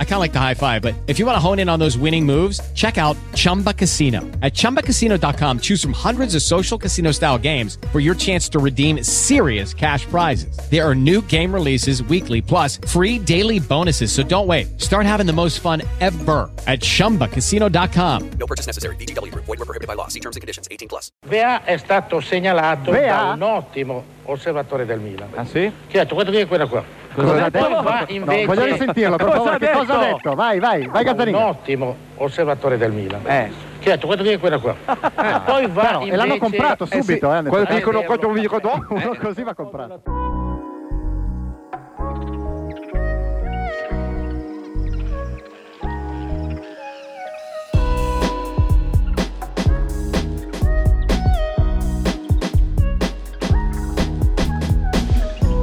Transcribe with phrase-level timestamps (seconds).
[0.00, 1.78] I kind of like the high five, but if you want to hone in on
[1.78, 4.22] those winning moves, check out Chumba Casino.
[4.42, 9.04] At chumbacasino.com, choose from hundreds of social casino style games for your chance to redeem
[9.04, 10.58] serious cash prizes.
[10.68, 14.10] There are new game releases weekly, plus free daily bonuses.
[14.10, 14.80] So don't wait.
[14.80, 18.30] Start having the most fun ever at chumbacasino.com.
[18.40, 18.96] No purchase necessary.
[18.96, 19.32] BGW.
[19.34, 20.08] Void were prohibited by law.
[20.08, 20.66] See terms and conditions.
[20.70, 21.10] 18 plus.
[21.28, 23.16] Vea è stato segnalato Vea?
[23.16, 25.28] da un ottimo osservatore del Milan.
[25.34, 25.70] Ah sì?
[25.86, 26.84] Che ha detto, guarda che è quella qua.
[27.14, 27.64] Cosa ha detto?
[27.66, 29.54] Poi va No, invece voglio risentirlo, per Cosa favore.
[29.54, 30.34] ha Che cosa ha detto?
[30.34, 31.42] Vai, vai, vai un Casarini.
[31.42, 33.20] ottimo osservatore del Milan.
[33.26, 33.50] Eh.
[33.78, 34.74] Che ha detto, guarda che è quella qua.
[34.74, 36.12] Eh, poi va Però, invece...
[36.12, 37.00] e l'hanno comprato Eh, sì.
[37.02, 38.58] subito, eh, nel Quello senso- dicono, Eh, quello vederlo.
[38.58, 40.00] dicono, Uno così va comprato.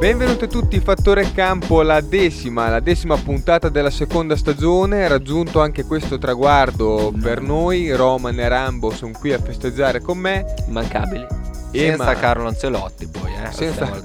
[0.06, 6.20] Benvenuti tutti, Fattore Campo, la decima, la decima puntata della seconda stagione, raggiunto anche questo
[6.20, 11.26] traguardo per noi, Roman e Rambo sono qui a festeggiare con me, Immancabili.
[11.72, 13.52] Ema- Senza Carlo Ancelotti poi, eh.
[13.52, 14.00] Senza-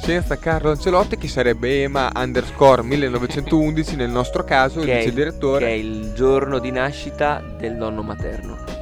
[0.00, 5.08] Senza Carlo Ancelotti che sarebbe Ema underscore 1911 nel nostro caso, il che è, vice
[5.08, 5.66] il, direttore.
[5.66, 8.81] che è il giorno di nascita del nonno materno.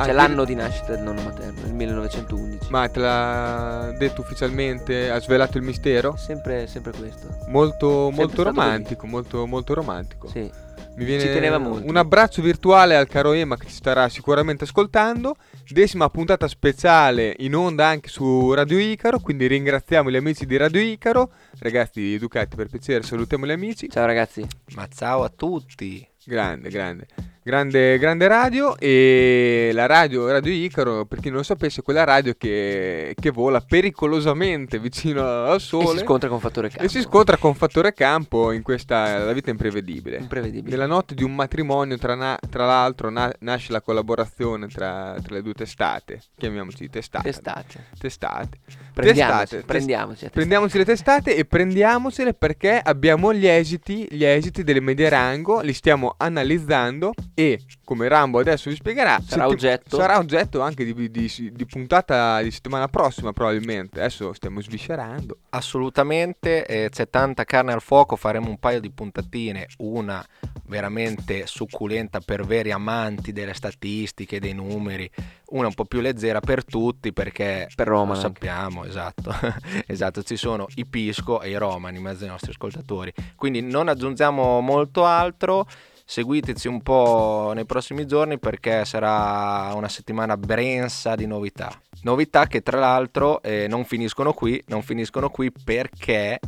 [0.00, 2.70] Ah, Cioè l'anno di nascita del nonno materno, il 1911.
[2.70, 6.16] Ma te l'ha detto ufficialmente, ha svelato il mistero?
[6.16, 7.28] Sempre, sempre questo.
[7.48, 10.26] Molto, molto stato romantico, molto, molto romantico.
[10.28, 10.50] Sì.
[10.96, 11.86] Mi viene Ci teneva molto.
[11.86, 15.36] un abbraccio virtuale al caro Ema che ci starà sicuramente ascoltando.
[15.68, 20.80] Decima puntata speciale in onda anche su Radio Icaro, quindi ringraziamo gli amici di Radio
[20.80, 21.30] Icaro.
[21.58, 23.88] Ragazzi educati per piacere, salutiamo gli amici.
[23.90, 24.44] Ciao ragazzi.
[24.74, 26.06] Ma ciao a tutti.
[26.24, 27.06] Grande, grande.
[27.54, 32.04] Grande, grande radio e la radio Radio Icaro, per chi non lo sapesse, è quella
[32.04, 36.84] radio che, che vola pericolosamente vicino al E sole si scontra con fattore campo.
[36.84, 40.18] e si scontra con fattore campo in questa la vita imprevedibile.
[40.18, 40.70] Imprevedibile.
[40.70, 45.34] Nella notte di un matrimonio, tra, na- tra l'altro, na- nasce la collaborazione tra, tra
[45.34, 46.20] le due testate.
[46.36, 47.24] Chiamiamoci testate.
[47.24, 47.86] Testate.
[47.98, 48.58] Testate.
[48.94, 49.62] Prendiamoci, Testate.
[49.64, 50.24] prendiamoci.
[50.26, 55.60] a Prendiamoci le testate e prendiamocele perché abbiamo gli esiti, gli esiti delle medie rango,
[55.62, 59.96] li stiamo analizzando e come Rambo adesso vi spiegherà, Sarà oggetto.
[59.96, 63.98] sarà oggetto anche di, di- di puntata di settimana prossima probabilmente.
[64.00, 65.38] Adesso stiamo sviscerando.
[65.50, 70.24] Assolutamente, eh, c'è tanta carne al fuoco, faremo un paio di puntatine, una
[70.66, 75.10] veramente succulenta per veri amanti delle statistiche, dei numeri,
[75.50, 79.34] una un po' più leggera per tutti perché Per Roman lo sappiamo, esatto,
[79.86, 83.88] esatto, ci sono i Pisco e i Roman in mezzo ai nostri ascoltatori, quindi non
[83.88, 85.66] aggiungiamo molto altro.
[86.10, 91.70] Seguiteci un po' nei prossimi giorni perché sarà una settimana brensa di novità.
[92.02, 96.40] Novità che tra l'altro eh, non finiscono qui, non finiscono qui perché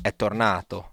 [0.00, 0.92] è tornato.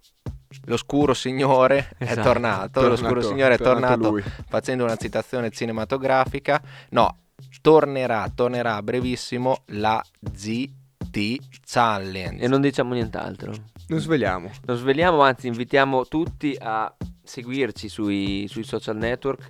[0.66, 6.60] L'oscuro signore è Esatto, tornato, tornato- l'oscuro signore è tornato tornato facendo una citazione cinematografica.
[6.90, 7.18] No,
[7.62, 12.44] tornerà, tornerà a brevissimo la GT Challenge.
[12.44, 13.54] E non diciamo nient'altro.
[13.88, 14.50] Non svegliamo.
[14.66, 19.48] Non sveliamo, anzi invitiamo tutti a seguirci sui, sui social network,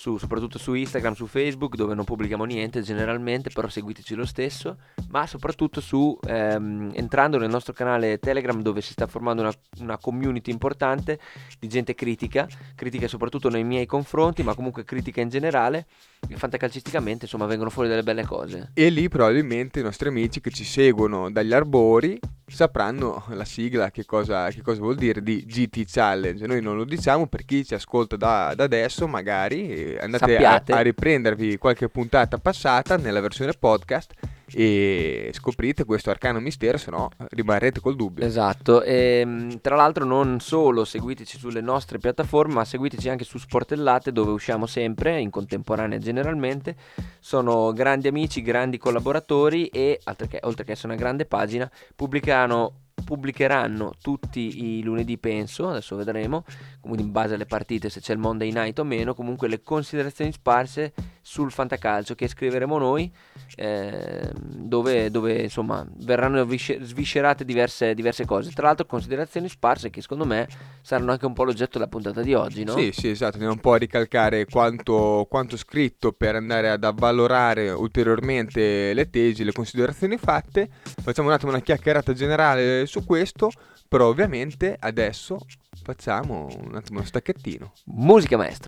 [0.00, 4.78] su- soprattutto su Instagram, su Facebook, dove non pubblichiamo niente generalmente, però seguiteci lo stesso,
[5.10, 9.98] ma soprattutto su ehm, entrando nel nostro canale Telegram dove si sta formando una, una
[9.98, 11.20] community importante
[11.58, 15.86] di gente critica, critica soprattutto nei miei confronti, ma comunque critica in generale,
[16.26, 18.70] e fantacalcisticamente insomma vengono fuori delle belle cose.
[18.72, 24.04] E lì probabilmente i nostri amici che ci seguono dagli arbori sapranno la sigla che
[24.04, 26.46] cosa, che cosa vuol dire di GT Challenge.
[26.46, 30.62] Noi non lo diciamo per chi ci ascolta da, da adesso, magari eh, andate a,
[30.64, 34.14] a riprendervi qualche puntata passata nella versione podcast
[34.52, 38.24] e scoprite questo arcano mistero, se no rimarrete col dubbio.
[38.24, 43.38] Esatto, e mh, tra l'altro non solo seguiteci sulle nostre piattaforme, ma seguiteci anche su
[43.38, 46.74] Sportellate dove usciamo sempre, in contemporanea generalmente.
[47.20, 52.74] Sono grandi amici, grandi collaboratori e, oltre che, oltre che essere una grande pagina, pubblicano
[53.02, 56.44] pubblicheranno tutti i lunedì penso, adesso vedremo,
[56.80, 60.32] comunque in base alle partite se c'è il Monday Night o meno, comunque le considerazioni
[60.32, 60.92] sparse
[61.30, 63.08] sul fantacalcio che scriveremo noi,
[63.54, 68.50] eh, dove, dove, insomma verranno visce- sviscerate diverse, diverse cose.
[68.50, 70.48] Tra l'altro considerazioni sparse che secondo me
[70.82, 72.76] saranno anche un po' l'oggetto della puntata di oggi, no?
[72.76, 77.70] Sì, sì, esatto, andiamo un po' a ricalcare quanto, quanto scritto per andare ad avvalorare
[77.70, 80.68] ulteriormente le tesi, le considerazioni fatte.
[80.82, 83.52] Facciamo un attimo una chiacchierata generale su questo,
[83.86, 85.38] però ovviamente adesso
[85.84, 87.72] facciamo un attimo uno stacchettino.
[87.84, 88.66] Musica maestra.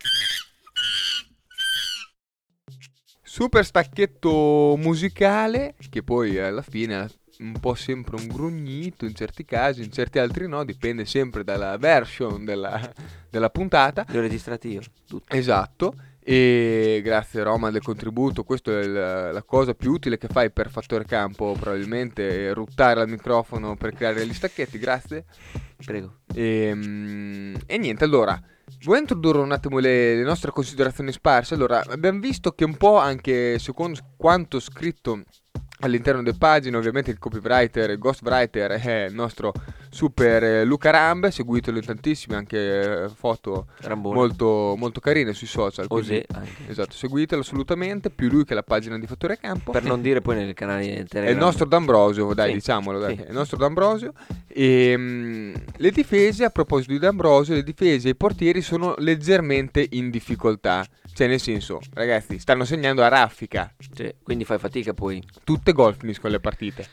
[3.32, 7.08] Super stacchetto musicale che poi alla fine
[7.38, 11.78] un po' sempre un grugnito in certi casi, in certi altri no, dipende sempre dalla
[11.78, 12.92] version della,
[13.30, 14.04] della puntata.
[14.12, 15.34] Io registrativo, tutto.
[15.34, 15.94] Esatto.
[16.22, 20.68] E grazie Roma del contributo, questa è la, la cosa più utile che fai per
[20.68, 25.24] fattore campo, probabilmente ruttare al microfono per creare gli stacchetti, grazie.
[25.82, 26.18] Prego.
[26.34, 28.38] E, mm, e niente, allora,
[28.84, 31.54] vuoi introdurre un attimo le, le nostre considerazioni sparse?
[31.54, 35.22] Allora, abbiamo visto che un po' anche secondo quanto scritto
[35.82, 39.52] all'interno delle pagine, ovviamente il copywriter, il ghostwriter è il nostro
[39.90, 44.14] super eh, Luca Rambe, seguitelo in tantissime anche eh, foto Rambone.
[44.14, 45.86] molto, molto carine sui social.
[45.88, 46.50] Osè anche.
[46.68, 49.72] Esatto, seguitelo assolutamente, più lui che la pagina di Fattore Campo.
[49.72, 51.26] Per non dire poi nel canale Telegram.
[51.26, 53.22] È il nostro D'Ambrosio, dai, Sì, diciamolo, dai, sì.
[53.22, 54.12] è il nostro D'Ambrosio.
[54.46, 59.86] E, mm, le difese, a proposito di D'Ambrosio, le difese e i portieri sono leggermente
[59.90, 60.86] in difficoltà.
[61.14, 63.72] Cioè, nel senso, ragazzi, stanno segnando a raffica.
[63.94, 65.22] Sì, quindi fai fatica poi.
[65.44, 66.86] Tutte gol finiscono le partite.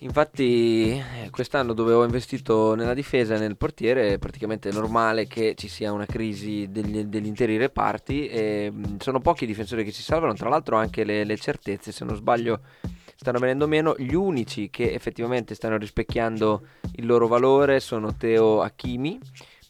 [0.00, 5.54] Infatti, eh, quest'anno dove ho investito nella difesa e nel portiere, è praticamente normale che
[5.56, 8.28] ci sia una crisi degli, degli interi reparti.
[8.28, 11.92] E, mh, sono pochi i difensori che si salvano, tra l'altro anche le, le certezze,
[11.92, 12.60] se non sbaglio,
[13.16, 13.94] stanno venendo meno.
[13.96, 16.66] Gli unici che effettivamente stanno rispecchiando
[16.96, 19.18] il loro valore sono Teo Hakimi.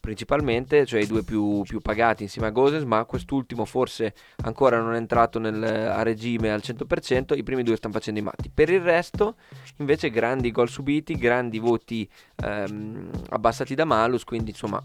[0.07, 4.15] Principalmente, cioè i due più, più pagati insieme a Goses, ma quest'ultimo forse
[4.45, 7.35] ancora non è entrato nel- a regime al 100%.
[7.35, 8.49] I primi due stanno facendo i matti.
[8.49, 9.35] Per il resto,
[9.79, 12.09] invece grandi gol subiti, grandi voti
[12.45, 14.81] ehm, abbassati da Malus, quindi insomma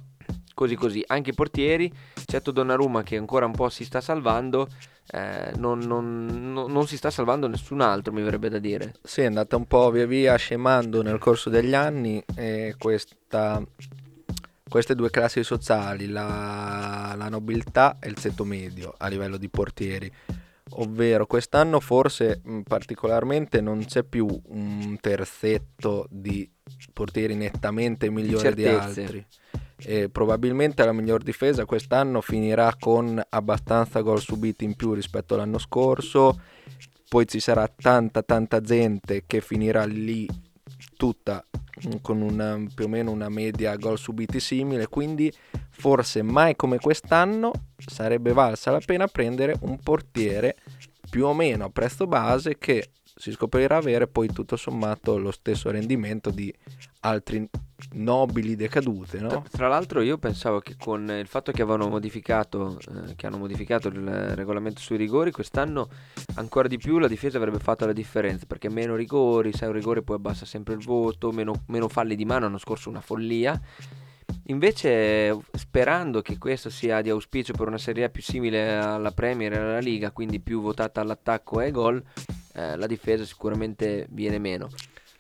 [0.55, 1.03] così così.
[1.05, 1.91] Anche i portieri,
[2.25, 4.67] certo Donnarumma che ancora un po' si sta salvando,
[5.11, 8.95] eh, non, non- non- non si sta salvando nessun altro mi verrebbe da dire.
[9.03, 13.61] Sì, è andata un po' via via scemando nel corso degli anni e questa-
[14.71, 20.09] queste due classi sociali, la, la nobiltà e il ceto medio a livello di portieri.
[20.75, 26.49] Ovvero quest'anno forse particolarmente non c'è più un terzetto di
[26.93, 29.01] portieri nettamente migliore di certezze.
[29.01, 29.25] altri.
[29.83, 35.57] E probabilmente la miglior difesa quest'anno finirà con abbastanza gol subiti in più rispetto all'anno
[35.57, 36.39] scorso
[37.09, 40.25] poi ci sarà tanta tanta gente che finirà lì
[41.01, 41.43] tutta
[41.87, 45.33] mm, con una, più o meno una media gol subiti simile quindi
[45.71, 50.57] forse mai come quest'anno sarebbe valsa la pena prendere un portiere
[51.09, 55.71] più o meno a prezzo base che si scoprirà avere poi tutto sommato lo stesso
[55.71, 56.53] rendimento di
[57.01, 57.49] altri
[57.93, 59.27] nobili decadute no?
[59.27, 63.37] Tra, tra l'altro io pensavo che con il fatto che avevano modificato, eh, che hanno
[63.37, 65.89] modificato il regolamento sui rigori, quest'anno
[66.35, 70.03] ancora di più la difesa avrebbe fatto la differenza, perché meno rigori, sai un rigore
[70.03, 73.59] poi abbassa sempre il voto, meno, meno falli di mano, l'anno scorso una follia.
[74.45, 79.57] Invece, sperando che questo sia di auspicio per una Serie più simile alla Premier e
[79.57, 82.01] alla Liga, quindi più votata all'attacco e ai gol,
[82.53, 84.69] eh, la difesa sicuramente viene meno.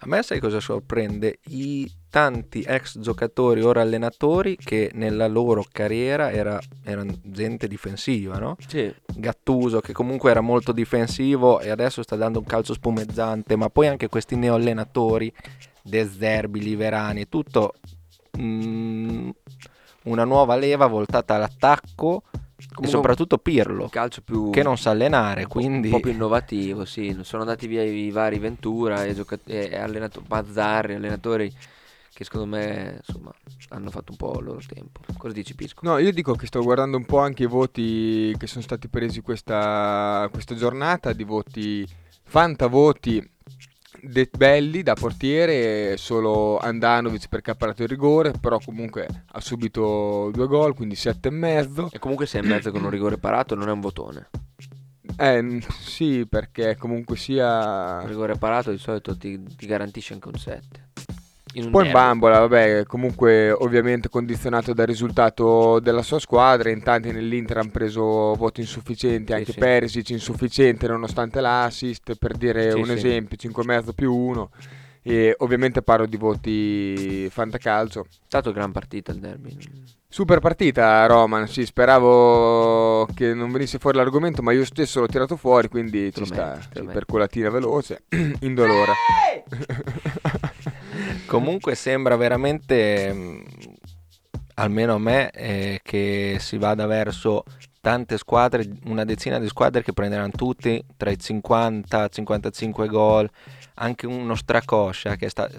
[0.03, 1.37] A me sai cosa sorprende?
[1.49, 8.57] I tanti ex giocatori, ora allenatori, che nella loro carriera era, erano gente difensiva, no?
[8.65, 13.69] Sì, Gattuso che comunque era molto difensivo e adesso sta dando un calcio spumeggiante, ma
[13.69, 15.31] poi anche questi neoallenatori,
[15.83, 17.75] De Zerbi, Liverani, tutto
[18.39, 19.29] mm,
[20.05, 22.23] una nuova leva voltata all'attacco
[22.71, 24.49] e Comunque soprattutto un Pirlo, calcio più...
[24.49, 25.87] che non sa allenare, un po'- quindi...
[25.89, 27.17] un po' più innovativo, sì.
[27.23, 31.53] Sono andati via i vari Ventura e, gioca- e allenato- Mazzarri, allenatori
[32.13, 33.33] che secondo me insomma
[33.69, 35.01] hanno fatto un po' il loro tempo.
[35.17, 35.81] Cosa dici Pisco?
[35.83, 39.21] No, io dico che sto guardando un po' anche i voti che sono stati presi
[39.21, 41.85] questa, questa giornata, di voti,
[42.23, 43.29] fantavoti
[44.01, 50.29] de- belli da portiere, solo Andanovic perché ha parato il rigore, però comunque ha subito
[50.31, 51.89] due gol, quindi sette e mezzo.
[51.91, 54.29] E comunque sei in mezzo con un rigore parato non è un votone.
[55.17, 57.99] Eh, sì, perché comunque sia...
[58.01, 60.89] Un rigore parato di solito ti, ti garantisce anche un 7.
[61.53, 66.81] In un Poi in bambola, vabbè, comunque ovviamente condizionato dal risultato della sua squadra, in
[66.81, 69.59] tanti nell'Inter hanno preso voti insufficienti, Sì, anche sì.
[69.59, 72.91] Perisic insufficiente nonostante l'assist, per dire Sì, un sì.
[72.93, 74.49] esempio, 5,5 più 1.
[75.03, 78.01] E ovviamente parlo di voti fantacalcio.
[78.03, 79.57] È stato gran partita il derby.
[80.07, 85.37] Super partita Roman, sì, speravo che non venisse fuori l'argomento, ma io stesso l'ho tirato
[85.37, 88.03] fuori, quindi Te ci sta, sì, per colatina veloce,
[88.41, 88.91] indolore.
[91.31, 93.43] Comunque sembra veramente, mh,
[94.55, 97.43] almeno a me, eh, che si vada verso
[97.79, 103.29] tante squadre, una decina di squadre che prenderanno tutti tra i 50 e 55 gol,
[103.75, 105.49] anche uno Stracoscia che sta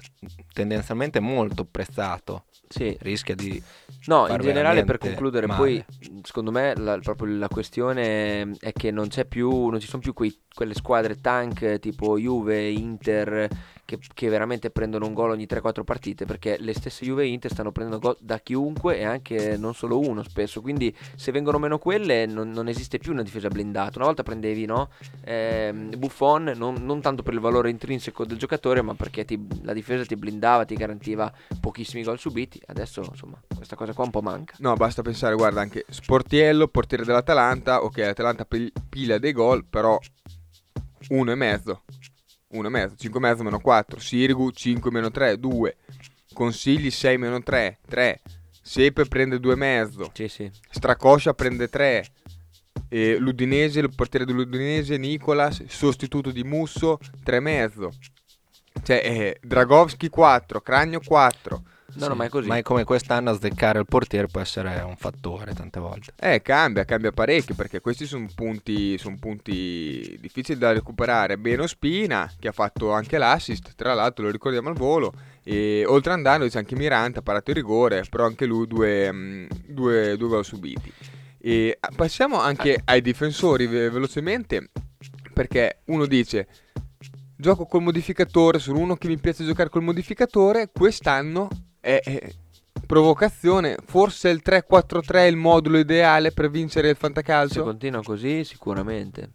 [0.53, 2.95] tendenzialmente molto prezzato, Sì.
[3.01, 3.61] rischia di
[4.05, 5.59] No, in generale per concludere, male.
[5.59, 5.85] poi
[6.23, 10.13] secondo me la, proprio la questione è che non c'è più, non ci sono più
[10.13, 13.47] quei- quelle squadre tank tipo Juve, Inter
[13.97, 17.71] che, che veramente prendono un gol ogni 3-4 partite perché le stesse Juve Inter stanno
[17.71, 20.61] prendendo gol da chiunque e anche non solo uno spesso.
[20.61, 23.97] Quindi se vengono meno quelle non, non esiste più una difesa blindata.
[23.97, 24.89] Una volta prendevi no?
[25.25, 29.73] Ehm, Buffon non, non tanto per il valore intrinseco del giocatore ma perché ti- la
[29.73, 32.61] difesa ti blindava, ti garantiva pochissimi gol subiti.
[32.65, 34.55] Adesso insomma questa cosa qua un po' manca.
[34.59, 39.97] No, basta pensare, guarda, anche Sportiello, portiere dell'Atalanta, ok, l'Atalanta pil- pila dei gol, però
[41.09, 41.83] uno e mezzo,
[42.53, 45.77] uno e mezzo, 5 e mezzo meno 4, Sirigu 5 meno 3, 2,
[46.33, 48.21] Consigli 6 meno 3, 3,
[48.61, 50.49] Sepe prende 2 e mezzo, Sì, sì.
[50.69, 52.05] Stracoscia prende 3,
[52.87, 57.91] e l'Udinese, il portiere dell'Udinese, Nicolas, sostituto di Musso, 3 e mezzo.
[58.83, 61.63] Cioè, eh, Dragovski 4, Cragno 4.
[61.95, 62.47] No, no, ma è così.
[62.47, 66.13] Ma è come quest'anno a sdeccare il portiere può essere un fattore tante volte.
[66.19, 71.37] Eh, cambia, cambia parecchio perché questi sono punti, son punti difficili da recuperare.
[71.37, 75.13] Beno Spina, che ha fatto anche l'assist, tra l'altro lo ricordiamo al volo.
[75.43, 79.45] E oltre andando c'è anche Mirante, ha parato il rigore, però anche lui due, mm,
[79.67, 80.91] due, due gol subiti.
[81.37, 84.71] E ah, passiamo anche ai difensori ve- velocemente,
[85.33, 86.47] perché uno dice...
[87.35, 90.69] Gioco col modificatore, sono uno che mi piace giocare col modificatore.
[90.71, 91.49] Quest'anno
[91.83, 92.31] è, è
[92.87, 93.75] provocazione.
[93.85, 97.63] Forse il 3-4-3 è il modulo ideale per vincere il Se fantacalcio.
[97.63, 99.31] continua così, sicuramente.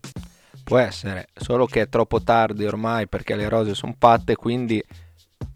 [0.65, 4.83] Può essere, solo che è troppo tardi ormai perché le rose sono fatte, quindi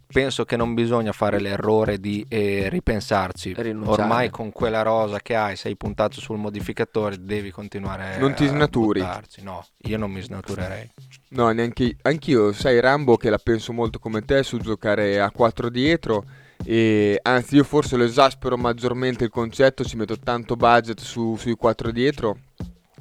[0.06, 3.54] penso che non bisogna fare l'errore di eh, ripensarci.
[3.56, 4.02] Rinunciare.
[4.02, 8.48] Ormai con quella rosa che hai, sei puntato sul modificatore, devi continuare Non ti a
[8.48, 9.00] snaturi.
[9.00, 9.42] buttarci.
[9.42, 10.90] No, io non mi snaturerei.
[11.30, 12.52] No, neanche anch'io.
[12.52, 16.24] Sai, Rambo, che la penso molto come te su giocare a 4 dietro.
[16.64, 19.84] E anzi, io forse lo esaspero maggiormente il concetto.
[19.84, 22.38] Ci metto tanto budget su- sui 4 dietro.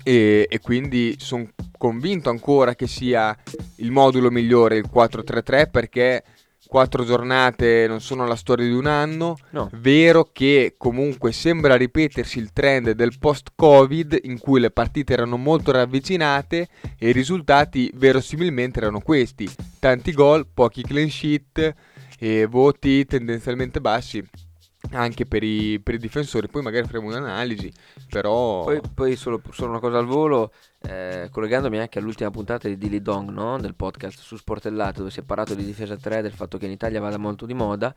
[0.03, 3.36] E, e quindi sono convinto ancora che sia
[3.77, 6.24] il modulo migliore il 4-3-3 perché
[6.72, 9.36] 4 giornate non sono la storia di un anno.
[9.50, 9.70] No.
[9.74, 15.72] Vero che comunque sembra ripetersi il trend del post-Covid in cui le partite erano molto
[15.72, 19.50] ravvicinate e i risultati verosimilmente erano questi.
[19.80, 21.75] Tanti gol, pochi clean sheet
[22.24, 24.24] e voti tendenzialmente bassi
[24.92, 26.48] anche per i, per i difensori.
[26.50, 27.72] Poi magari faremo un'analisi,
[28.10, 28.63] però...
[28.63, 33.01] Poi, poi solo, solo una cosa al volo, eh, collegandomi anche all'ultima puntata di Dilly
[33.01, 33.58] Dong, no?
[33.60, 36.72] del podcast su Sportellate, dove si è parlato di difesa 3, del fatto che in
[36.72, 37.92] Italia vada molto di moda.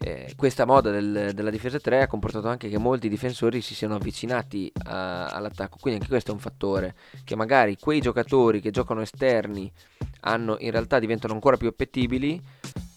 [0.00, 3.94] Eh, questa moda del- della difesa 3 ha comportato anche che molti difensori si siano
[3.94, 9.00] avvicinati a- all'attacco, quindi anche questo è un fattore, che magari quei giocatori che giocano
[9.00, 9.70] esterni
[10.20, 12.40] hanno, in realtà diventano ancora più appetibili,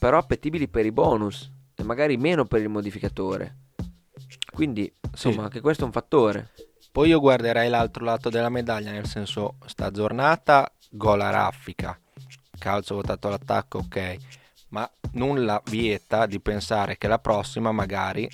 [0.01, 3.58] però appetibili per i bonus e magari meno per il modificatore.
[4.51, 6.53] Quindi, insomma, anche questo è un fattore.
[6.91, 11.96] Poi io guarderei l'altro lato della medaglia, nel senso, sta giornata, gol a raffica,
[12.58, 14.17] calcio votato all'attacco, ok,
[14.70, 18.27] ma nulla vieta di pensare che la prossima magari,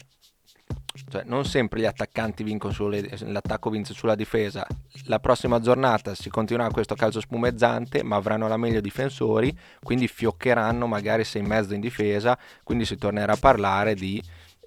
[1.10, 4.66] cioè non sempre gli attaccanti vincono sulle, l'attacco vince sulla difesa,
[5.06, 10.88] la prossima giornata si continuerà questo calcio spumeggiante, ma avranno la meglio difensori, quindi fioccheranno
[10.88, 14.22] magari sei in mezzo in difesa, quindi si tornerà a parlare di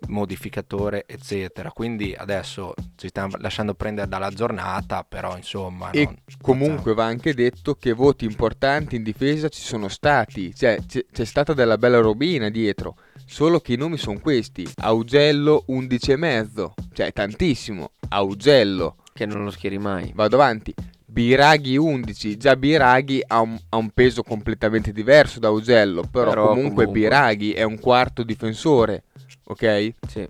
[0.09, 1.71] modificatore eccetera.
[1.71, 7.35] Quindi adesso ci stiamo lasciando prendere dalla giornata però insomma E non- comunque va anche
[7.35, 11.99] detto che voti importanti in difesa ci sono stati, cioè c'è, c'è stata della bella
[12.01, 12.97] robina dietro,
[13.31, 19.45] solo che i nomi sono questi, Augello 11 e mezzo, cioè tantissimo, Augello, Che non
[19.45, 20.11] lo schieri mai.
[20.15, 20.75] vado avanti,
[21.07, 26.49] Biraghi 11, già Biraghi ha un, ha un peso completamente diverso da Augello, però, Però
[26.49, 27.01] comunque, comunque.
[27.01, 29.05] Biraghi è un quarto difensore,
[29.45, 29.95] ok?
[30.09, 30.29] Sì.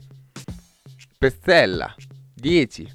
[1.19, 1.95] Pezzella
[2.35, 2.89] 10,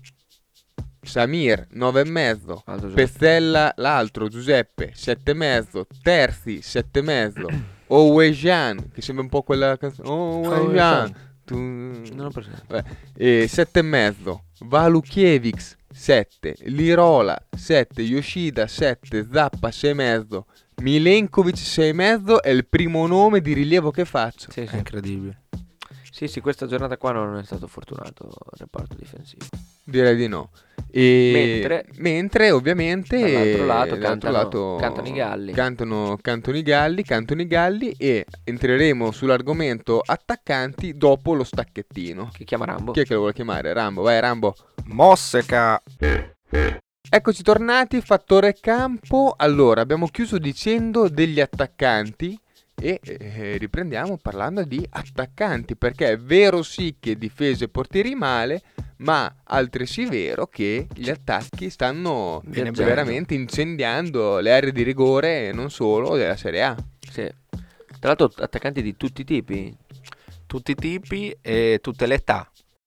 [1.02, 2.94] Samir 9 e mezzo, Alto gioco.
[2.96, 7.02] Pezzella l'altro Giuseppe 7 e mezzo, Terzi 7
[7.88, 11.58] mezzo, Owejan che sembra un po' quella canzone Owejan tu...
[11.58, 13.12] Non ho presente.
[13.15, 20.48] E 7 e mezzo, Valukiewicz 7, Lirola 7, Yoshida 7, Zappa 6 e mezzo,
[20.82, 24.51] Milenkovic 6 e mezzo è il primo nome di rilievo che faccio.
[24.51, 24.75] Sì, è sì.
[24.75, 25.44] incredibile
[26.12, 29.46] Sì, sì, questa giornata qua non è stato fortunato il reparto difensivo.
[29.84, 30.50] Direi di no.
[30.98, 35.52] E Mentre- mentre ovviamente Dall'altro lato dall'altro cantano- lato cantano i galli.
[35.52, 42.30] Cantano, cantano i galli, cantano i galli e entreremo sull'argomento attaccanti dopo lo stacchettino.
[42.32, 42.94] Che chiama Rambo?
[42.94, 43.74] Chi è che lo vuole chiamare?
[43.74, 44.56] Rambo, vai Rambo.
[44.86, 45.84] Mosseca.
[47.10, 49.34] Eccoci tornati, fattore campo.
[49.36, 52.40] Allora, abbiamo chiuso dicendo degli attaccanti
[52.79, 58.62] e eh, riprendiamo parlando di attaccanti, perché è vero sì che difese e portieri male,
[58.98, 62.84] ma altresì vero che gli attacchi stanno Viaggiando.
[62.84, 66.75] veramente incendiando le aree di rigore e non solo della Serie A.
[67.00, 67.32] Sì.
[68.00, 69.75] Tra l'altro attaccanti di tutti i tipi.
[70.46, 72.50] Tutti i tipi e tutte le età.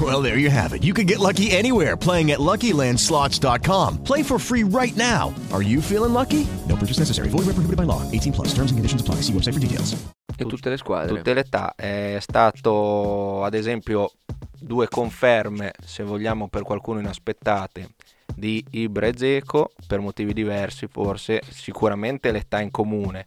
[0.00, 0.84] Well, there you have it.
[0.84, 4.04] You can get lucky anywhere playing at LuckyLandSlots.com.
[4.04, 5.34] Play for free right now.
[5.50, 6.46] Are you feeling lucky?
[6.68, 7.30] No purchase necessary.
[7.30, 8.02] Void where prohibited by law.
[8.12, 8.48] 18 plus.
[8.48, 9.22] Terms and conditions apply.
[9.22, 9.96] See website for details.
[10.36, 11.16] E tutte le squadre.
[11.16, 11.74] Tutte le età.
[11.74, 14.12] È stato, ad esempio,
[14.56, 17.88] due conferme, se vogliamo per qualcuno inaspettate,
[18.34, 23.26] di Ibra e Zeco, per motivi diversi forse, sicuramente l'età in comune,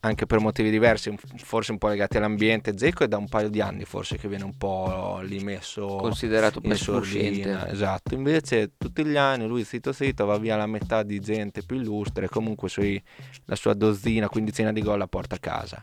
[0.00, 2.76] anche per motivi diversi, forse un po' legati all'ambiente.
[2.76, 6.60] Zeco è da un paio di anni forse che viene un po' lì messo Considerato
[6.62, 7.68] in sordina.
[7.68, 11.76] Esatto, invece tutti gli anni lui zitto zitto va via la metà di gente più
[11.76, 13.02] illustre, comunque sui-
[13.44, 15.82] la sua dozzina, quindicina di gol la porta a casa.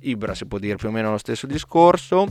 [0.00, 2.26] Ibra si può dire più o meno lo stesso discorso.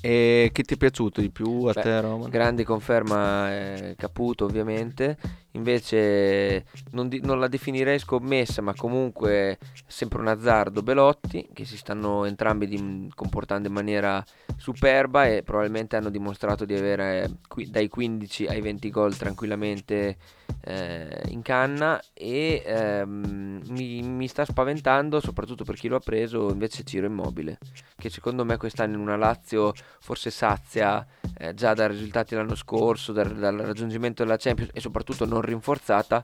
[0.00, 2.30] E chi ti è piaciuto di più a Beh, te Roman?
[2.30, 5.16] Grande conferma eh, Caputo ovviamente,
[5.52, 11.76] invece non, di- non la definirei scommessa ma comunque sempre un azzardo Belotti che si
[11.78, 14.22] stanno entrambi dim- comportando in maniera
[14.56, 20.16] superba e probabilmente hanno dimostrato di avere eh, qui- dai 15 ai 20 gol tranquillamente
[20.64, 26.50] eh, in canna e ehm, mi, mi sta spaventando soprattutto per chi lo ha preso
[26.50, 27.58] invece Ciro Immobile
[27.96, 29.67] che secondo me quest'anno in una Lazio
[30.00, 31.06] forse sazia
[31.36, 36.22] eh, già dai risultati l'anno scorso, dal, dal raggiungimento della Champions e soprattutto non rinforzata,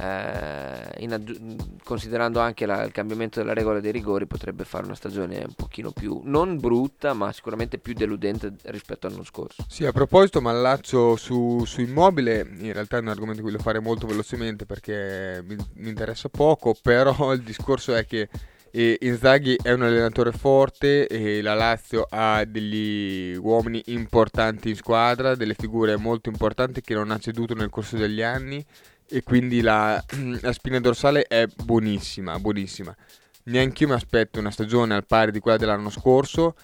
[0.00, 4.94] eh, in aggiu- considerando anche la- il cambiamento della regola dei rigori, potrebbe fare una
[4.94, 9.64] stagione un pochino più, non brutta, ma sicuramente più deludente rispetto all'anno scorso.
[9.68, 13.62] Sì, a proposito, ma allaccio su, su immobile, in realtà è un argomento che voglio
[13.62, 18.28] fare molto velocemente perché mi, mi interessa poco, però il discorso è che
[18.72, 25.34] eh, Inzaghi è un allenatore forte e la Lazio ha degli uomini importanti in squadra,
[25.34, 28.64] delle figure molto importanti che non ha ceduto nel corso degli anni
[29.08, 30.02] e quindi la,
[30.40, 32.94] la spina dorsale è buonissima, buonissima.
[33.44, 36.54] Neanch'io mi aspetto una stagione al pari di quella dell'anno scorso,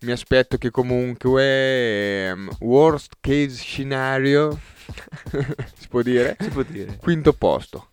[0.00, 4.58] mi aspetto che comunque ehm, worst case scenario
[5.76, 6.96] si può dire Si può dire.
[6.96, 7.90] quinto posto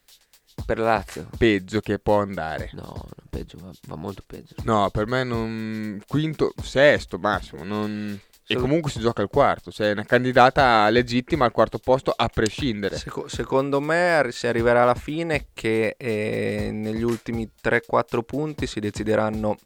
[0.66, 1.30] Per la Lazio?
[1.38, 4.56] peggio che può andare No, peggio, va, va molto peggio.
[4.64, 8.20] no per me non quinto sesto massimo non...
[8.46, 12.28] e comunque si gioca al quarto cioè è una candidata legittima al quarto posto a
[12.28, 18.80] prescindere Seco- secondo me si arriverà alla fine che eh, negli ultimi 3-4 punti si
[18.80, 19.58] decideranno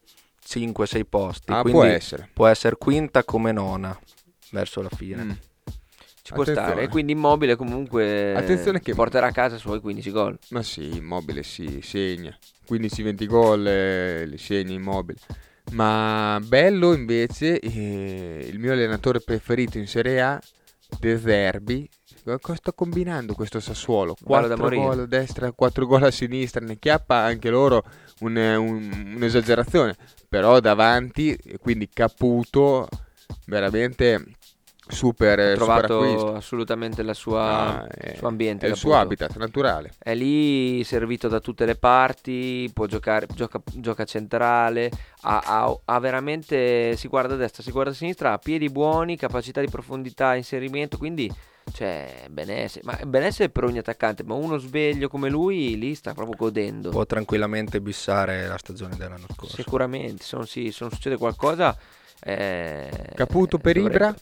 [0.48, 1.52] 5-6 posti.
[1.52, 3.98] ah può essere può essere quinta come nona
[4.52, 5.24] verso la fine.
[5.24, 5.32] Mm.
[6.24, 6.70] Ci può Attenzione.
[6.72, 6.84] stare.
[6.86, 10.38] E quindi Immobile comunque Attenzione che- porterà a casa i suoi 15 gol.
[10.50, 12.38] Ma sì, immobile si segna.
[12.68, 15.18] 15-20 gol eh, li segna immobile.
[15.72, 20.40] Ma bello invece eh, il mio allenatore preferito in Serie A,
[21.00, 21.90] De Zerbi.
[22.24, 24.16] Cosa sta combinando questo Sassuolo?
[24.24, 24.84] Bello da 4 morire.
[24.84, 27.84] gol a destra, 4 gol a sinistra, ne chiappa anche loro
[28.20, 29.96] un- un- un'esagerazione.
[30.30, 32.88] Però davanti, quindi Caputo,
[33.46, 34.24] veramente
[34.92, 36.34] super, Ha super trovato acquisto.
[36.36, 37.42] assolutamente la sua,
[37.84, 38.66] Ah, è- suo ambiente.
[38.66, 39.92] È il suo habitat naturale.
[39.98, 46.00] È lì servito da tutte le parti, può giocare, gioca, gioca centrale, ha, ha- ha
[46.00, 50.36] veramente, si guarda a destra, si guarda a sinistra, ha piedi buoni, capacità di profondità,
[50.36, 51.32] inserimento, quindi
[51.74, 56.36] cioè benessere, ma benessere per ogni attaccante, ma uno sveglio come lui lì sta proprio
[56.36, 56.90] godendo.
[56.90, 59.56] Può tranquillamente bissare la stagione dell'anno scorso.
[59.56, 61.78] Sicuramente, se non, si- se non succede qualcosa...
[62.24, 64.16] eh, Caputo per dovrebbe- Ibra?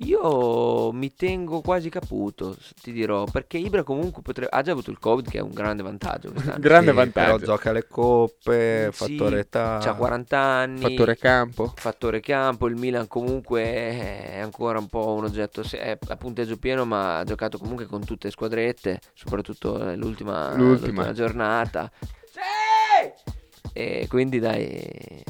[0.00, 4.50] Io mi tengo quasi caputo, ti dirò, perché Ibra comunque potrebbe...
[4.54, 6.32] ha già avuto il Covid, che è un grande vantaggio.
[6.32, 6.58] quest'anno.
[6.60, 7.32] Grande Sì, vantaggio.
[7.38, 9.78] Però gioca le coppe, Sì, fattore età.
[9.80, 10.80] C'ha 40 anni.
[10.80, 11.72] Fattore campo.
[11.74, 16.84] fattore campo, il Milan comunque è ancora un po' un oggetto, è a punteggio pieno
[16.84, 21.04] ma ha giocato comunque con tutte le squadrette, soprattutto l'ultima, L'ultima.
[21.06, 21.90] l'ultima giornata.
[22.30, 23.70] Sì!
[23.72, 25.22] E quindi dai,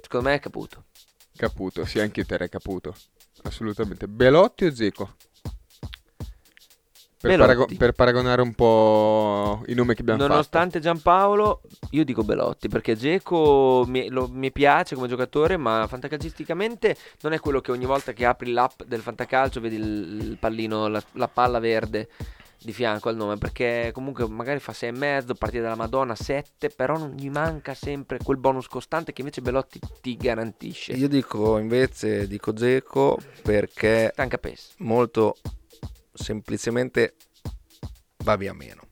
[0.00, 0.84] secondo me è caputo.
[1.36, 2.94] Caputo, sì, anche io terrei Caputo.
[3.44, 4.08] Assolutamente.
[4.08, 5.14] Belotti o Zeco?
[7.24, 12.68] Per, parago- per paragonare un po' i nomi che abbiamo Nonostante Giampaolo, io dico Belotti
[12.68, 18.12] perché Geco mi, mi piace come giocatore, ma fantacalcisticamente non è quello che ogni volta
[18.12, 22.08] che apri l'app del fantacalcio vedi il, il pallino, la, la palla verde
[22.64, 27.12] di fianco al nome, perché comunque magari fa 6,5, partita dalla Madonna 7, però non
[27.14, 30.92] gli manca sempre quel bonus costante che invece Belotti ti garantisce.
[30.94, 34.74] Io dico invece, dico Zeco perché Tanca PES.
[34.78, 35.36] molto
[36.12, 37.14] semplicemente
[38.24, 38.82] va via meno.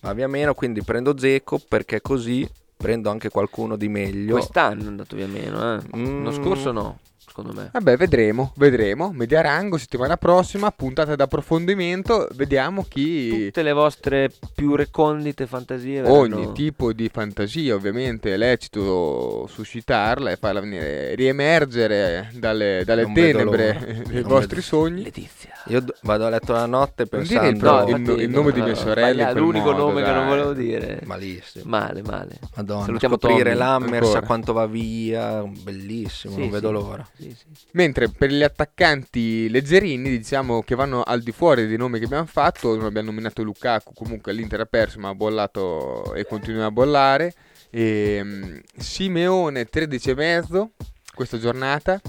[0.00, 4.34] Va via meno, quindi prendo Zeco perché così prendo anche qualcuno di meglio.
[4.34, 5.80] Quest'anno è andato via meno, eh.
[5.92, 6.42] L'anno Mm.
[6.42, 7.70] scorso no, secondo me.
[7.72, 9.10] Vabbè, vedremo, vedremo.
[9.12, 12.28] Mediarango, settimana prossima, puntata d'approfondimento.
[12.34, 13.46] Vediamo chi...
[13.46, 20.30] Tutte le vostre più recondite fantasie verranno- Ogni tipo di fantasia, ovviamente, è lecito suscitarla
[20.30, 25.02] e farla venire, riemergere dalle, dalle tenebre dei Non vostri vedo- sogni.
[25.02, 25.50] Letizia.
[25.68, 27.96] Io d- vado a letto la notte Non dire il, pensando...
[27.96, 29.30] no, il, il nome di mia sorella.
[29.30, 30.28] quel l'unico modo, nome che non dai.
[30.28, 31.00] volevo dire.
[31.04, 31.64] Malissimo.
[31.66, 32.38] Male, male.
[32.56, 33.56] Madonna, Salutiamo scoprire Tommy.
[33.56, 36.72] l'Hammers a quanto va via, bellissimo, Sì, non vedo sì.
[36.74, 37.06] l'ora.
[37.16, 37.44] Sì, sì.
[37.72, 42.26] Mentre per gli attaccanti leggerini, diciamo che vanno al di fuori dei nomi che abbiamo
[42.26, 46.70] fatto, non abbiamo nominato Lukaku, comunque l'Inter ha perso ma ha bollato e continua a
[46.72, 47.32] bollare.
[47.70, 50.70] E, mm, Simeone 13,5
[51.14, 52.00] questa giornata,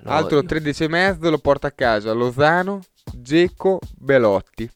[0.00, 2.80] No, altro io- 13,5 lo porta a casa Lozano,
[3.14, 4.68] Geco, Belotti,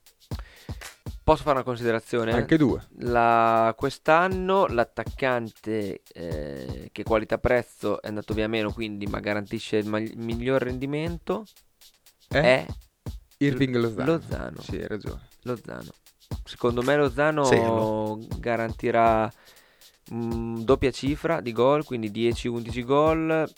[1.31, 2.33] Posso fare una considerazione?
[2.33, 2.85] anche due.
[3.03, 10.11] La- quest'anno l'attaccante eh, che qualità-prezzo è andato via meno, quindi ma garantisce il, mag-
[10.11, 11.47] il miglior rendimento
[12.31, 12.41] Eh?
[12.41, 12.67] è
[13.39, 14.11] Irving Lozano.
[14.11, 14.61] Lozano.
[14.61, 15.29] Sì, hai ragione.
[15.43, 15.91] Lozano.
[16.43, 18.19] Secondo me Lozano Cielo.
[18.39, 19.33] garantirà
[20.13, 23.49] mm, doppia cifra di gol, quindi 10-11 gol,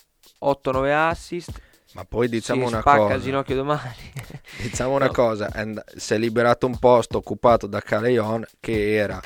[0.45, 1.59] 8-9 assist.
[1.95, 3.15] Ma poi diciamo si una spacca cosa.
[3.15, 3.95] il ginocchio domani.
[4.63, 5.13] Diciamo una No.
[5.13, 9.21] cosa, and- si è liberato un posto occupato da Caleon che era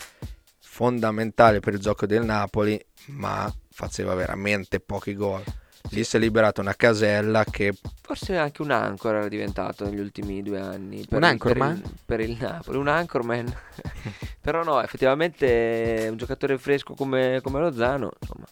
[0.60, 5.42] fondamentale per il gioco del Napoli, ma faceva veramente pochi gol.
[5.90, 10.42] Lì si è liberato una casella che Forse anche un ancora era diventato negli ultimi
[10.42, 11.06] due anni.
[11.06, 11.80] Per, Un anchorman?
[11.80, 13.56] Per il, per il Napoli, un anchorman.
[14.42, 18.46] Però no, effettivamente un giocatore fresco come, come Lozano, insomma,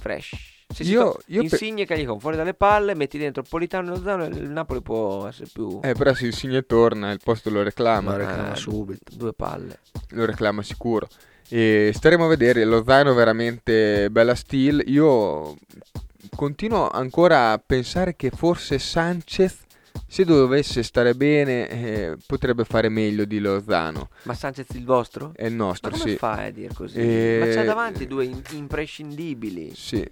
[0.00, 0.52] fresh.
[0.74, 3.42] Se si Io- to- io pe- Insigne che gli con fuori dalle palle, metti dentro
[3.42, 5.78] Politano e Lozano e il Napoli può essere più...
[5.82, 8.10] Eh, però se il Signe torna, il posto lo reclama.
[8.12, 9.12] lo reclama Eh, subito.
[9.14, 9.78] Due palle.
[10.10, 11.08] lo reclama sicuro.
[11.48, 14.82] E staremo a vedere Lozano veramente bella steel.
[14.86, 15.56] Io
[16.34, 19.58] continuo ancora a pensare che forse Sanchez,
[20.08, 24.08] se dovesse stare bene, eh, potrebbe fare meglio di Lozano.
[24.22, 25.32] Ma Sanchez il vostro?
[25.36, 26.16] È il Ma nostro, come sì.
[26.16, 26.98] fai a dire così?
[26.98, 29.72] Eh, Ma c'ha davanti due in- imprescindibili.
[29.74, 30.04] Sì.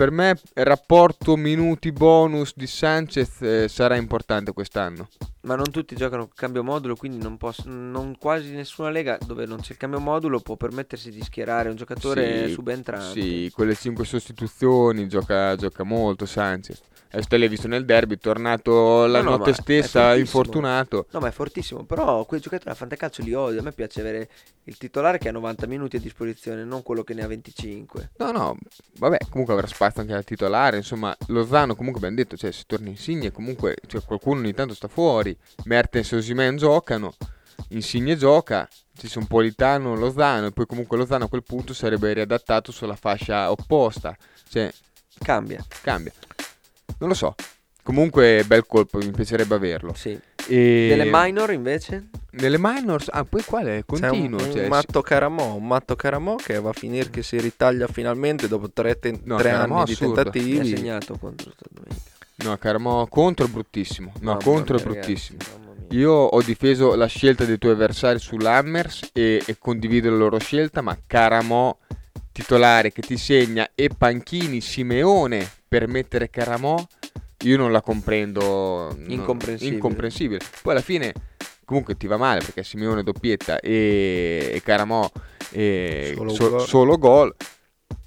[0.00, 5.10] Per me il rapporto minuti bonus di Sanchez eh, sarà importante quest'anno.
[5.42, 9.60] Ma non tutti giocano cambio modulo, quindi non posso, non quasi nessuna lega dove non
[9.60, 13.20] c'è il cambio modulo può permettersi di schierare un giocatore Sì, subentrante.
[13.20, 16.80] Sì, con le 5 sostituzioni gioca, gioca molto Sanchez.
[17.12, 21.06] Adesso te l'hai visto nel derby, tornato la No, no, notte stessa infortunato.
[21.10, 21.82] No, ma è fortissimo.
[21.84, 23.58] Però quei giocatori a fantacalcio li odio.
[23.58, 24.28] A me piace avere
[24.64, 28.12] il titolare che ha 90 minuti a disposizione, non quello che ne ha 25.
[28.18, 28.56] No, no,
[28.98, 30.76] vabbè, comunque avrà spazio anche da titolare.
[30.76, 34.88] Insomma, Lozano, comunque abbiamo detto, cioè, se torna Insigne, comunque cioè, qualcuno ogni tanto sta
[34.88, 35.36] fuori.
[35.64, 37.14] Mertens e Osimen giocano,
[37.70, 42.70] Insigne gioca, ci sono Politano, Lozano, e poi comunque Lozano a quel punto sarebbe riadattato
[42.70, 44.16] sulla fascia opposta.
[44.48, 44.72] Cioè,
[45.18, 45.64] Cambia.
[45.82, 46.12] cambia.
[46.98, 47.34] Non lo so.
[47.82, 49.94] Comunque, bel colpo, mi piacerebbe averlo.
[49.94, 50.18] Sì.
[50.46, 50.86] E...
[50.88, 52.08] Delle minor invece?
[52.32, 53.84] Nelle minors, ah, poi quale?
[53.84, 54.44] C'è un, Continuo.
[54.44, 58.46] un cioè, matto Caramò, un matto Caramò che va a finire che si ritaglia finalmente
[58.46, 60.12] dopo tre, ten- No, tre Caramò anni di assurdo.
[60.14, 60.76] Mi ha tentativi.
[60.76, 62.00] segnato contro domenica.
[62.42, 64.12] No, Carmo contro è bruttissimo.
[64.20, 65.38] No, Mamma contro è mia, bruttissimo.
[65.38, 65.96] ragazzi.
[65.96, 70.80] Io ho difeso la scelta dei tuoi avversari sull'Hammers e, e condivido la loro scelta,
[70.82, 71.76] ma Caramò
[72.32, 76.82] titolare che ti segna e Panchini Simeone per mettere Caramò,
[77.42, 78.94] io non la comprendo.
[78.96, 79.74] non- Incomprensibile.
[79.74, 80.40] incomprensibile.
[80.62, 81.12] Poi alla fine
[81.64, 85.08] comunque ti va male perché Simeone doppietta e, e Caramò
[85.52, 86.60] e Solo so- gol.
[86.66, 87.34] solo gol.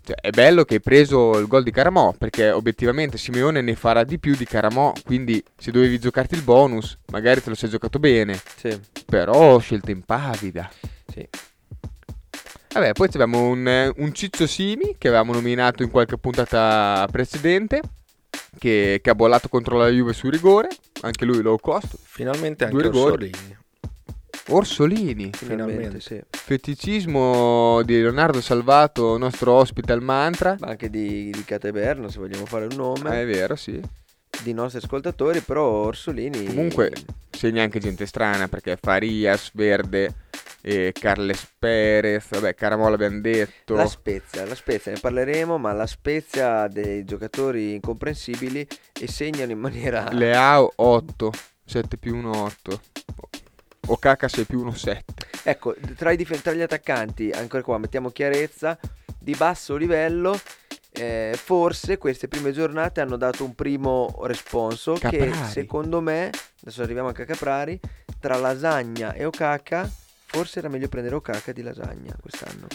[0.05, 4.03] Cioè, è bello che hai preso il gol di Caramò, perché obiettivamente Simeone ne farà
[4.03, 7.99] di più di Caramò, quindi se dovevi giocarti il bonus, magari te lo sei giocato
[7.99, 8.37] bene.
[8.57, 8.77] Sì.
[9.05, 10.69] Però scelta impavida.
[11.07, 11.25] Sì.
[12.73, 17.79] Vabbè, poi abbiamo un, un Ciccio Simi che avevamo nominato in qualche puntata precedente,
[18.57, 20.69] che, che ha bollato contro la Juve su rigore,
[21.01, 21.97] anche lui low cost.
[22.01, 22.87] Finalmente anche.
[22.87, 23.57] Orsolini.
[24.49, 25.29] Orsolini.
[25.33, 26.21] Finalmente, sì.
[26.29, 30.55] Feticismo di Leonardo Salvato, nostro ospite al mantra.
[30.59, 33.09] Ma anche di, di Cateberno, se vogliamo fare un nome.
[33.09, 33.81] Ah, è vero, sì.
[34.41, 36.45] Di nostri ascoltatori, però Orsolini...
[36.45, 36.91] Comunque
[37.29, 40.13] segna anche gente strana perché Farias, Verde,
[40.65, 43.75] e Carles Perez, vabbè, Caramola abbiamo detto.
[43.75, 48.65] La Spezia, la Spezia ne parleremo, ma la Spezia dei giocatori incomprensibili
[48.97, 50.07] e segnano in maniera...
[50.09, 51.31] Leao 8,
[51.65, 52.81] 7 più 1 8.
[53.87, 55.03] Okaka 6 più 1 7.
[55.43, 58.79] Ecco, tra, i dif- tra gli attaccanti, ancora qua mettiamo chiarezza,
[59.19, 60.39] di basso livello,
[60.93, 65.51] eh, forse queste prime giornate hanno dato un primo responso che Caprari.
[65.51, 66.29] secondo me,
[66.61, 67.79] adesso arriviamo anche a Caprari,
[68.19, 69.89] tra Lasagna e Okaka,
[70.27, 72.67] forse era meglio prendere Okaka di Lasagna quest'anno.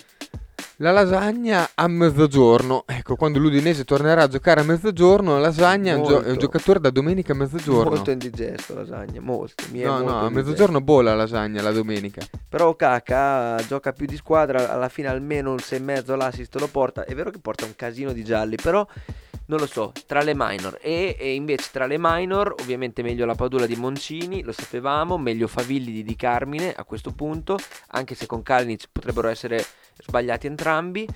[0.81, 2.85] La lasagna a mezzogiorno.
[2.87, 6.37] Ecco, quando l'Udinese tornerà a giocare a mezzogiorno, la lasagna è un, gio- è un
[6.39, 7.97] giocatore da domenica a mezzogiorno.
[7.97, 9.65] Molto indigesto Lasagna, molto.
[9.73, 12.25] Mi no, molto no, a mezzogiorno bolla la lasagna la domenica.
[12.49, 17.05] Però Kaka gioca più di squadra, alla fine almeno un 6,5 l'assist lo porta.
[17.05, 18.87] È vero che porta un casino di gialli, però
[19.47, 20.79] non lo so, tra le minor.
[20.81, 25.49] E, e invece tra le minor, ovviamente meglio la Padula di Moncini, lo sapevamo, meglio
[25.49, 29.65] Favilli di Di Carmine a questo punto, anche se con Kalinic potrebbero essere
[29.99, 31.07] sbagliati entrambi.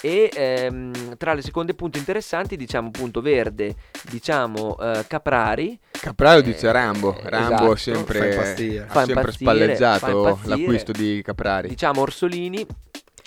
[0.00, 3.76] E ehm, tra le seconde punte interessanti, diciamo appunto Verde,
[4.10, 5.78] diciamo eh, Caprari.
[5.92, 7.16] Capraro dice Rambo.
[7.16, 7.70] eh, Rambo esatto.
[7.70, 8.86] ha sempre, Fa impazzire.
[8.88, 11.68] ha sempre spalleggiato l'acquisto di Caprari.
[11.68, 12.66] Diciamo Orsolini.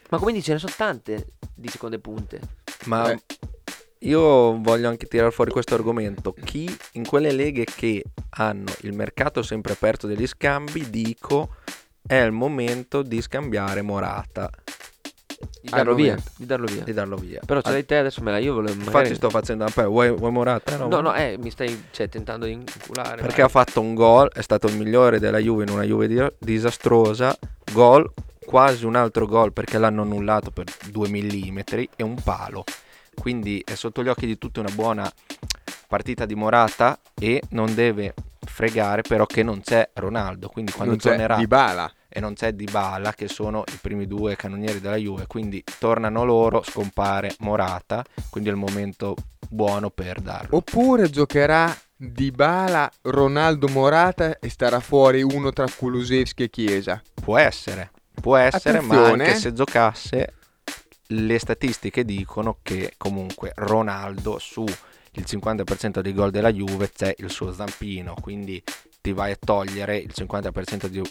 [0.09, 2.39] Ma come dice, ce ne sono tante di seconde punte.
[2.85, 3.19] Ma Eh.
[3.99, 6.33] io voglio anche tirare fuori questo argomento.
[6.43, 11.55] Chi in quelle leghe che hanno il mercato sempre aperto degli scambi, dico,
[12.05, 14.49] è il momento di scambiare Morata,
[15.61, 16.17] Di darlo via.
[16.35, 16.83] Di darlo via.
[16.83, 17.41] di darlo via.
[17.45, 20.11] Però ce l'hai te adesso me la io volevo Infatti magari- sto facendo un vuoi,
[20.11, 20.77] vuoi Morata?
[20.77, 23.21] No, no, eh, mi stai cioè, tentando di inculare.
[23.21, 26.31] Perché ha fatto un gol, è stato il migliore della Juve in una Juve di-
[26.39, 27.37] disastrosa,
[27.71, 28.11] gol,
[28.45, 31.59] quasi un altro gol perché l'hanno annullato per 2 mm
[31.95, 32.63] e un palo.
[33.13, 35.11] Quindi è sotto gli occhi di tutti una buona
[35.87, 38.13] partita di Morata e non deve
[38.47, 41.91] fregare però che non c'è Ronaldo, quindi quando non tornerà Dybala.
[42.09, 46.63] e non c'è Dybala che sono i primi due cannonieri della Juve, quindi tornano loro,
[46.63, 49.15] scompare Morata, quindi è il momento
[49.49, 50.57] buono per darlo.
[50.57, 57.01] Oppure giocherà Dybala, Ronaldo Morata e starà fuori uno tra Kulusevski e Chiesa.
[57.13, 59.25] Può essere, può essere, ma Attenzione.
[59.25, 60.33] anche se giocasse,
[61.11, 64.65] le statistiche dicono che comunque Ronaldo su
[65.17, 68.63] il 50% dei gol della Juve c'è il suo zampino, quindi
[69.01, 71.01] ti vai a togliere il 50% di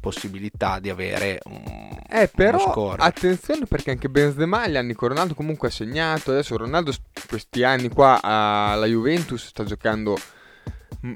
[0.00, 1.62] possibilità di avere un,
[2.08, 6.30] Eh, però attenzione perché anche Benzema gli anni con Ronaldo comunque ha segnato.
[6.30, 10.16] Adesso Ronaldo st- questi anni qua alla Juventus sta giocando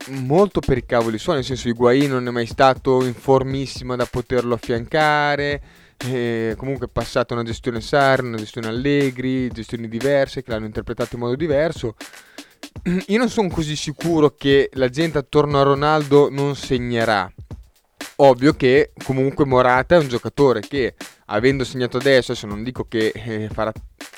[0.08, 4.06] molto per i cavoli suoi, nel senso Higuain non è mai stato in formissima da
[4.06, 5.62] poterlo affiancare.
[6.02, 11.16] E comunque è passata una gestione Sarri, una gestione Allegri, gestioni diverse che l'hanno interpretato
[11.16, 11.94] in modo diverso.
[12.82, 17.30] Io non sono così sicuro che la gente attorno a Ronaldo non segnerà.
[18.22, 20.94] Ovvio che comunque Morata è un giocatore che
[21.26, 23.72] avendo segnato adesso, adesso non dico che eh, farà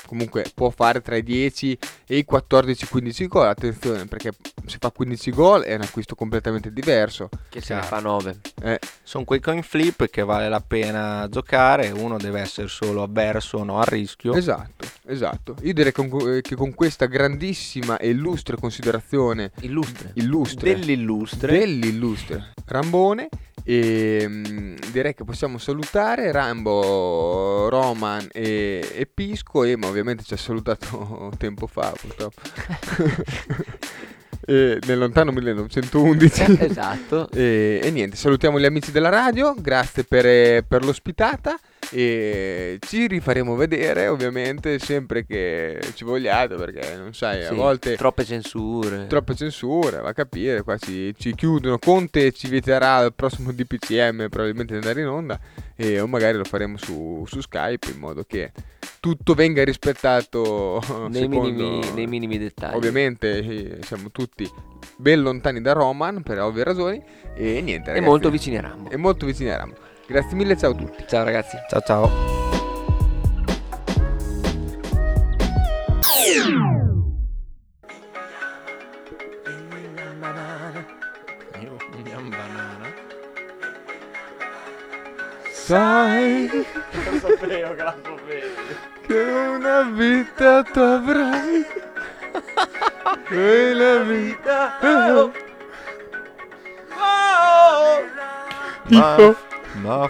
[0.06, 4.32] comunque può fare tra i 10 e i 14-15 gol, attenzione perché
[4.66, 7.28] se fa 15 gol è un acquisto completamente diverso.
[7.48, 7.96] Che se ne Chiaro.
[7.96, 8.40] fa 9.
[8.64, 13.62] Eh, Sono quei coin flip che vale la pena giocare, uno deve essere solo avverso,
[13.62, 14.34] no a rischio.
[14.34, 15.54] esatto, esatto.
[15.62, 20.10] Io direi con- eh, che con questa grandissima e illustre considerazione Illustre.
[20.14, 21.58] illustre Dell'illustre.
[21.58, 23.28] dell'illustre Rambone
[23.64, 30.35] e mm, direi che possiamo salutare Rambo, Roman e, e Pisco e ma ovviamente ci
[30.35, 32.40] ha salutato tempo fa purtroppo.
[34.44, 37.31] E nel lontano 1911 esatto.
[37.31, 41.57] e, e niente salutiamo gli amici della radio grazie per, eh, per l'ospitata
[41.94, 47.96] e ci rifaremo vedere ovviamente sempre che ci vogliate perché non sai a Sì, volte
[47.96, 49.07] Troppe censure.
[49.09, 54.28] troppe censure, va a capire, qua ci, ci chiudono, Conte ci vieterà al prossimo DPCM
[54.31, 55.38] probabilmente di andare in onda
[55.76, 58.52] e o magari lo faremo su, su Skype in modo che
[58.98, 62.76] tutto venga rispettato nei, secondo- minimi, nei minimi dettagli.
[62.76, 64.48] Ovviamente eh, siamo tutti
[64.96, 67.02] ben lontani da Roman per ovvie ragioni
[67.35, 68.90] e niente E ragazzi, molto vicini a Rambo.
[68.90, 69.76] e molto vicini a Rambo.
[70.06, 71.04] Grazie mille, ciao a tutti.
[71.06, 71.56] Ciao ragazzi.
[71.68, 72.40] Ciao ciao.
[85.64, 91.64] Sai Lo sapevo che la sapevi Che una vita t'avrai
[93.30, 95.32] E la vita oh.
[96.98, 98.02] Oh.
[98.90, 99.22] oh.
[99.22, 99.41] oh
[99.83, 100.09] la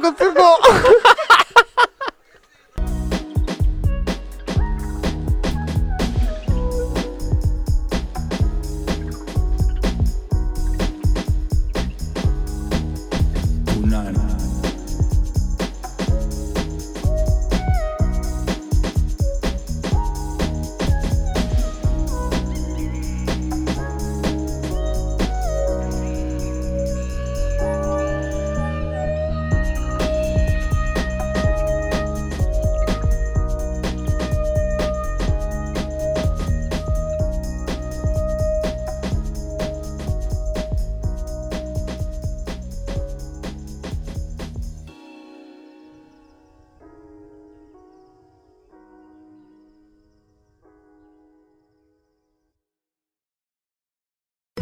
[0.00, 0.56] continuo.